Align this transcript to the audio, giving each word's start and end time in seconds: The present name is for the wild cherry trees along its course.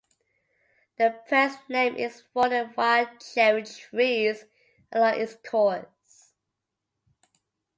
The 0.97 1.11
present 1.27 1.69
name 1.69 1.93
is 1.95 2.23
for 2.33 2.49
the 2.49 2.73
wild 2.75 3.19
cherry 3.19 3.65
trees 3.65 4.45
along 4.91 5.21
its 5.21 5.35
course. 5.47 6.31